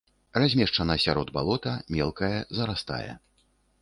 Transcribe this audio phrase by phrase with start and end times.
[0.41, 3.11] Размешчана сярод балота, мелкае, зарастае.